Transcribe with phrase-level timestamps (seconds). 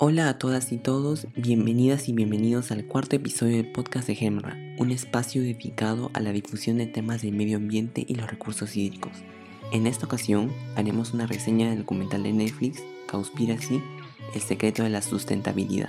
[0.00, 4.56] Hola a todas y todos, bienvenidas y bienvenidos al cuarto episodio del podcast de Gemra,
[4.78, 9.10] un espacio dedicado a la difusión de temas del medio ambiente y los recursos hídricos.
[9.72, 12.80] En esta ocasión haremos una reseña del documental de Netflix,
[13.10, 13.82] Cowspiracy,
[14.36, 15.88] El secreto de la sustentabilidad.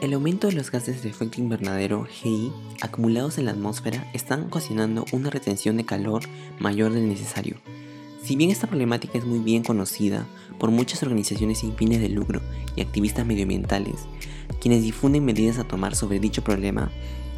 [0.00, 2.50] El aumento de los gases de efecto invernadero GI
[2.80, 6.22] acumulados en la atmósfera están ocasionando una retención de calor
[6.58, 7.56] mayor del necesario,
[8.24, 10.26] si bien esta problemática es muy bien conocida
[10.58, 12.40] por muchas organizaciones sin fines de lucro
[12.74, 14.06] y activistas medioambientales,
[14.60, 16.90] quienes difunden medidas a tomar sobre dicho problema,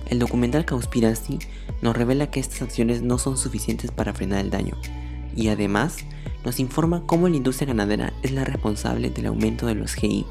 [0.09, 1.41] el documental Cowspiracy
[1.83, 4.77] nos revela que estas acciones no son suficientes para frenar el daño,
[5.35, 5.97] y además
[6.45, 10.25] nos informa cómo la industria ganadera es la responsable del aumento de los GI,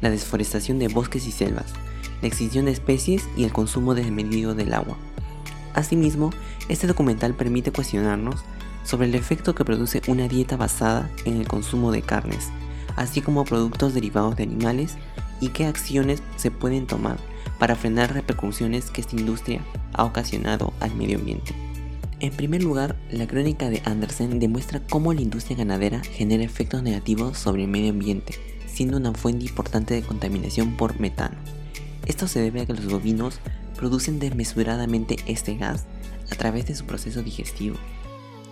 [0.00, 1.74] la desforestación de bosques y selvas,
[2.22, 4.96] la extinción de especies y el consumo desmedido del agua.
[5.74, 6.30] Asimismo,
[6.68, 8.44] este documental permite cuestionarnos
[8.86, 12.50] sobre el efecto que produce una dieta basada en el consumo de carnes,
[12.94, 14.96] así como productos derivados de animales
[15.40, 17.18] y qué acciones se pueden tomar
[17.58, 19.60] para frenar repercusiones que esta industria
[19.92, 21.52] ha ocasionado al medio ambiente.
[22.20, 27.36] En primer lugar, la crónica de Andersen demuestra cómo la industria ganadera genera efectos negativos
[27.36, 28.34] sobre el medio ambiente,
[28.66, 31.36] siendo una fuente importante de contaminación por metano.
[32.06, 33.40] Esto se debe a que los bovinos
[33.76, 35.84] producen desmesuradamente este gas
[36.30, 37.76] a través de su proceso digestivo,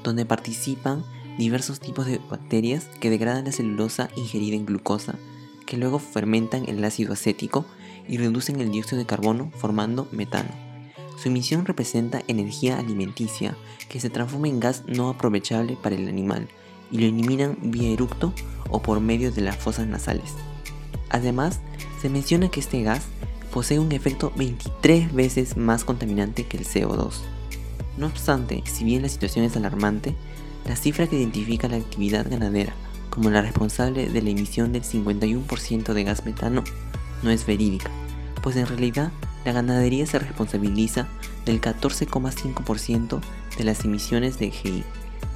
[0.05, 1.05] donde participan
[1.37, 5.17] diversos tipos de bacterias que degradan la celulosa ingerida en glucosa,
[5.67, 7.65] que luego fermentan el ácido acético
[8.09, 10.51] y reducen el dióxido de carbono formando metano.
[11.21, 13.57] Su emisión representa energía alimenticia
[13.89, 16.49] que se transforma en gas no aprovechable para el animal
[16.91, 18.33] y lo eliminan vía eructo
[18.71, 20.35] o por medio de las fosas nasales.
[21.09, 21.61] Además,
[22.01, 23.05] se menciona que este gas
[23.53, 27.15] posee un efecto 23 veces más contaminante que el CO2.
[27.97, 30.15] No obstante, si bien la situación es alarmante,
[30.67, 32.75] la cifra que identifica la actividad ganadera
[33.15, 36.65] como la responsable de la emisión del 51% de gas metano
[37.23, 37.91] no es verídica,
[38.43, 39.13] pues en realidad
[39.45, 41.07] la ganadería se responsabiliza
[41.45, 43.21] del 14,5%
[43.57, 44.85] de las emisiones de GI,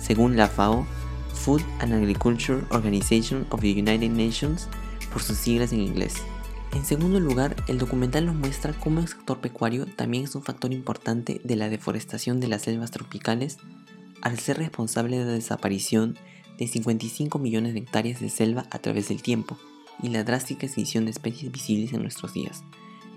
[0.01, 0.87] según la FAO,
[1.35, 4.69] Food and Agriculture Organization of the United Nations,
[5.13, 6.15] por sus siglas en inglés.
[6.78, 10.72] En segundo lugar, el documental nos muestra cómo el sector pecuario también es un factor
[10.72, 13.59] importante de la deforestación de las selvas tropicales
[14.22, 16.17] al ser responsable de la desaparición
[16.56, 19.59] de 55 millones de hectáreas de selva a través del tiempo
[20.05, 22.62] y la drástica extinción de especies visibles en nuestros días.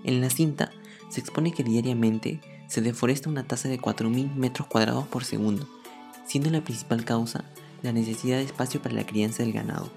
[0.02, 0.72] En la cinta
[1.08, 5.68] se expone que diariamente se deforesta una tasa de 4.000 metros cuadrados por segundo,
[6.26, 7.44] siendo la principal causa
[7.82, 9.88] la necesidad de espacio para la crianza del ganado,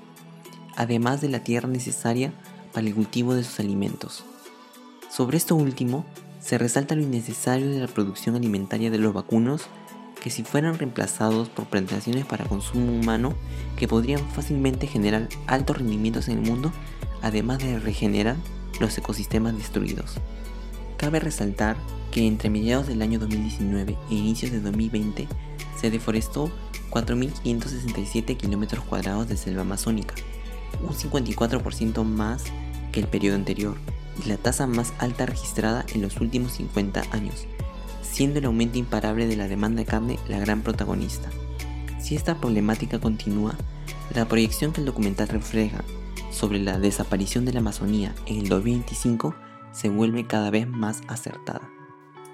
[0.76, 2.32] además de la tierra necesaria
[2.76, 4.26] para el cultivo de sus alimentos.
[5.10, 6.06] Sobre esto último,
[6.42, 9.62] se resalta lo innecesario de la producción alimentaria de los vacunos
[10.22, 13.34] que si fueran reemplazados por plantaciones para consumo humano
[13.78, 16.74] que podrían fácilmente generar altos rendimientos en el mundo,
[17.22, 18.36] además de regenerar
[18.82, 20.16] los ecosistemas destruidos.
[20.98, 21.78] Cabe resaltar
[22.12, 25.28] que entre mediados del año 2019 e inicios de 2020
[25.80, 26.52] se deforestó
[26.90, 30.16] 4.567 kilómetros cuadrados de selva amazónica,
[30.82, 32.46] un 54% más
[32.94, 33.78] el periodo anterior
[34.24, 37.46] y la tasa más alta registrada en los últimos 50 años,
[38.02, 41.30] siendo el aumento imparable de la demanda de carne la gran protagonista.
[42.00, 43.56] Si esta problemática continúa,
[44.14, 45.84] la proyección que el documental refleja
[46.32, 49.36] sobre la desaparición de la Amazonía en el 2025
[49.72, 51.70] se vuelve cada vez más acertada.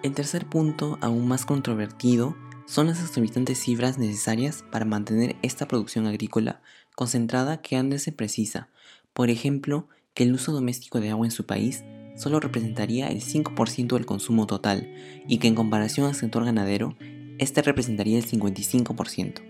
[0.04, 6.08] El tercer punto, aún más controvertido, son las exorbitantes cifras necesarias para mantener esta producción
[6.08, 6.62] agrícola
[6.96, 8.70] concentrada que antes se precisa.
[9.14, 11.84] Por ejemplo, que el uso doméstico de agua en su país
[12.16, 14.94] solo representaría el 5% del consumo total
[15.28, 16.96] y que en comparación al sector ganadero,
[17.38, 19.42] este representaría el 55%.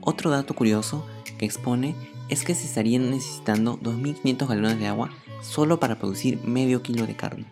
[0.00, 1.06] Otro dato curioso
[1.38, 1.94] que expone
[2.28, 5.10] es que se estarían necesitando 2.500 galones de agua
[5.42, 7.46] solo para producir medio kilo de carne.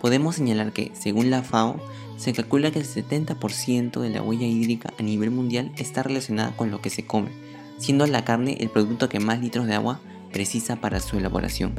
[0.00, 1.80] Podemos señalar que, según la FAO,
[2.16, 6.70] se calcula que el 70% de la huella hídrica a nivel mundial está relacionada con
[6.70, 7.30] lo que se come,
[7.78, 10.00] siendo la carne el producto que más litros de agua
[10.32, 11.74] precisa para su elaboración.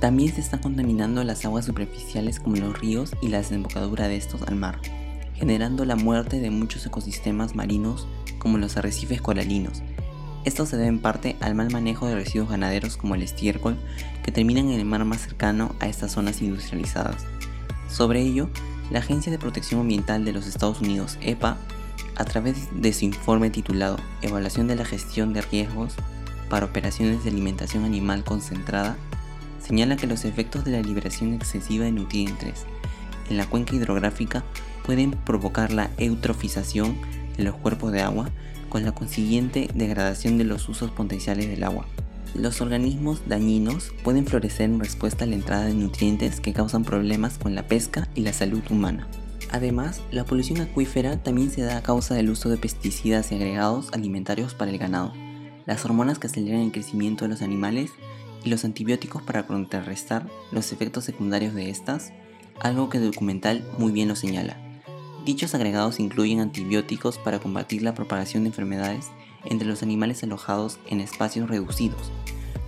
[0.00, 4.42] También se están contaminando las aguas superficiales como los ríos y la desembocadura de estos
[4.42, 4.80] al mar,
[5.34, 9.82] generando la muerte de muchos ecosistemas marinos como los arrecifes coralinos.
[10.44, 13.76] Esto se debe en parte al mal manejo de residuos ganaderos como el estiércol
[14.22, 17.26] que terminan en el mar más cercano a estas zonas industrializadas.
[17.90, 18.48] Sobre ello,
[18.90, 21.58] la Agencia de Protección Ambiental de los Estados Unidos, EPA,
[22.20, 25.94] a través de su informe titulado Evaluación de la gestión de riesgos
[26.50, 28.98] para operaciones de alimentación animal concentrada,
[29.58, 32.66] señala que los efectos de la liberación excesiva de nutrientes
[33.30, 34.44] en la cuenca hidrográfica
[34.84, 36.98] pueden provocar la eutrofización
[37.38, 38.28] de los cuerpos de agua
[38.68, 41.86] con la consiguiente degradación de los usos potenciales del agua,
[42.34, 47.38] Los organismos dañinos pueden florecer en respuesta a la entrada de nutrientes que causan problemas
[47.38, 49.08] con la pesca y la salud humana.
[49.52, 53.88] Además, la polución acuífera también se da a causa del uso de pesticidas y agregados
[53.92, 55.12] alimentarios para el ganado,
[55.66, 57.90] las hormonas que aceleran el crecimiento de los animales
[58.44, 62.12] y los antibióticos para contrarrestar los efectos secundarios de estas,
[62.60, 64.56] algo que el documental muy bien lo señala.
[65.24, 69.08] Dichos agregados incluyen antibióticos para combatir la propagación de enfermedades
[69.44, 72.12] entre los animales alojados en espacios reducidos,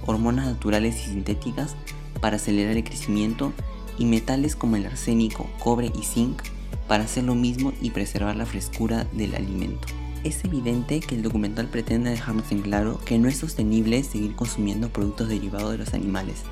[0.05, 1.77] hormonas naturales y sintéticas
[2.21, 3.53] para acelerar el crecimiento
[3.99, 6.43] y metales como el arsénico, cobre y zinc
[6.89, 9.89] para hacer lo mismo y preservar la frescura del alimento.
[10.25, 14.89] Es evidente que el documental pretende dejarnos en claro que no es sostenible seguir consumiendo
[14.89, 16.43] productos derivados de los animales.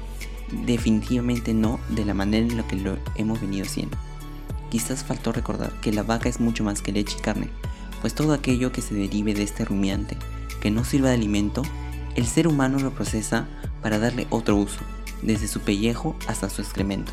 [0.67, 3.97] Definitivamente no de la manera en la que lo hemos venido haciendo.
[4.71, 7.49] Quizás faltó recordar que la vaca es mucho más que leche y carne,
[8.01, 10.17] pues todo aquello que se derive de este rumiante,
[10.61, 11.63] que no sirva de alimento,
[12.17, 13.49] el ser humano lo procesa
[13.83, 14.81] para darle otro uso,
[15.23, 17.13] desde su pellejo hasta su excremento.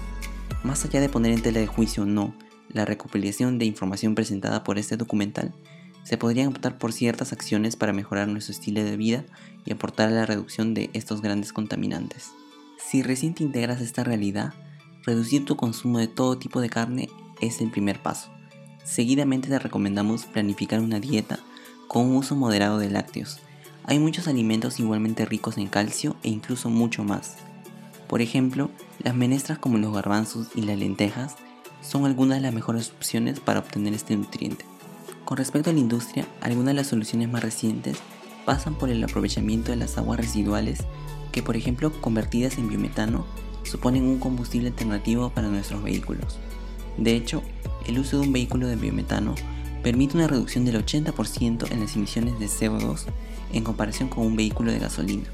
[0.63, 2.33] Más allá de poner en tela de juicio no
[2.69, 5.53] la recopilación de información presentada por este documental,
[6.03, 9.25] se podrían optar por ciertas acciones para mejorar nuestro estilo de vida
[9.65, 12.31] y aportar a la reducción de estos grandes contaminantes.
[12.77, 14.53] Si recién te integras esta realidad,
[15.03, 17.09] reducir tu consumo de todo tipo de carne
[17.41, 18.29] es el primer paso.
[18.85, 21.39] Seguidamente te recomendamos planificar una dieta
[21.89, 23.39] con un uso moderado de lácteos.
[23.83, 27.35] Hay muchos alimentos igualmente ricos en calcio e incluso mucho más.
[28.07, 28.69] Por ejemplo,
[29.03, 31.35] las menestras como los garbanzos y las lentejas
[31.81, 34.65] son algunas de las mejores opciones para obtener este nutriente.
[35.25, 37.97] Con respecto a la industria, algunas de las soluciones más recientes
[38.45, 40.85] pasan por el aprovechamiento de las aguas residuales
[41.31, 43.25] que por ejemplo convertidas en biometano
[43.63, 46.39] suponen un combustible alternativo para nuestros vehículos.
[46.97, 47.43] De hecho,
[47.85, 49.35] el uso de un vehículo de biometano
[49.83, 53.05] permite una reducción del 80% en las emisiones de CO2
[53.53, 55.27] en comparación con un vehículo de gasolina.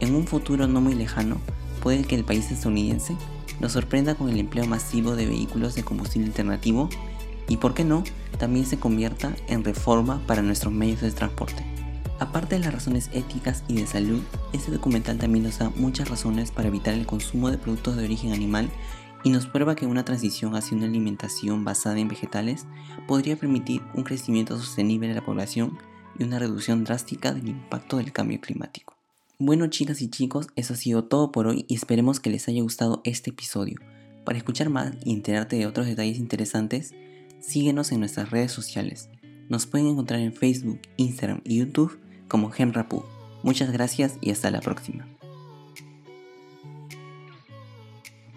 [0.00, 1.36] En un futuro no muy lejano,
[1.82, 3.16] puede que el país estadounidense
[3.60, 6.88] nos sorprenda con el empleo masivo de vehículos de combustible alternativo
[7.48, 8.04] y, por qué no,
[8.38, 11.64] también se convierta en reforma para nuestros medios de transporte.
[12.18, 14.20] Aparte de las razones éticas y de salud,
[14.52, 18.32] este documental también nos da muchas razones para evitar el consumo de productos de origen
[18.32, 18.70] animal
[19.24, 22.66] y nos prueba que una transición hacia una alimentación basada en vegetales
[23.06, 25.78] podría permitir un crecimiento sostenible de la población
[26.18, 28.99] y una reducción drástica del impacto del cambio climático.
[29.42, 32.60] Bueno chicas y chicos, eso ha sido todo por hoy y esperemos que les haya
[32.60, 33.80] gustado este episodio.
[34.26, 36.92] Para escuchar más y enterarte de otros detalles interesantes,
[37.40, 39.08] síguenos en nuestras redes sociales.
[39.48, 41.98] Nos pueden encontrar en Facebook, Instagram y YouTube
[42.28, 43.02] como Gemrapu.
[43.42, 45.08] Muchas gracias y hasta la próxima.